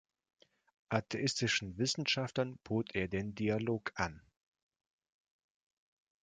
Atheistischen 0.89 1.77
Wissenschaftlern 1.77 2.57
bot 2.63 2.95
er 2.95 3.07
den 3.07 3.35
Dialog 3.35 3.91
an. 3.93 4.23